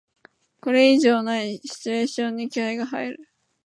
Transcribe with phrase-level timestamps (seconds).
[0.61, 3.27] これ以上ないシチュエーションに気合いが入る